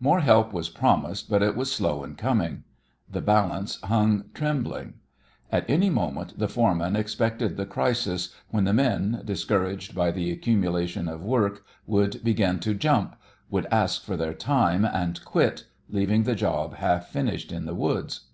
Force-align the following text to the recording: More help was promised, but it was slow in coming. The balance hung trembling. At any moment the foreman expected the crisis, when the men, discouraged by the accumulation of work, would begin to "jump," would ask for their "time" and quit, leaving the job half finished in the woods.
More 0.00 0.20
help 0.20 0.54
was 0.54 0.70
promised, 0.70 1.28
but 1.28 1.42
it 1.42 1.54
was 1.54 1.70
slow 1.70 2.02
in 2.02 2.14
coming. 2.14 2.64
The 3.12 3.20
balance 3.20 3.78
hung 3.82 4.30
trembling. 4.32 4.94
At 5.52 5.68
any 5.68 5.90
moment 5.90 6.38
the 6.38 6.48
foreman 6.48 6.96
expected 6.96 7.58
the 7.58 7.66
crisis, 7.66 8.34
when 8.48 8.64
the 8.64 8.72
men, 8.72 9.20
discouraged 9.26 9.94
by 9.94 10.12
the 10.12 10.30
accumulation 10.32 11.08
of 11.08 11.22
work, 11.22 11.62
would 11.86 12.24
begin 12.24 12.58
to 12.60 12.72
"jump," 12.72 13.16
would 13.50 13.66
ask 13.66 14.02
for 14.02 14.16
their 14.16 14.32
"time" 14.32 14.86
and 14.86 15.22
quit, 15.26 15.66
leaving 15.90 16.22
the 16.22 16.34
job 16.34 16.76
half 16.76 17.08
finished 17.08 17.52
in 17.52 17.66
the 17.66 17.74
woods. 17.74 18.28